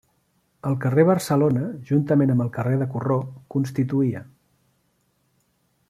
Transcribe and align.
El 0.69 0.77
carrer 0.85 1.03
Barcelona, 1.09 1.67
juntament 1.89 2.33
amb 2.35 2.45
el 2.47 2.51
carrer 2.57 2.79
de 2.83 2.89
Corró, 2.95 3.21
constituïa. 3.57 4.27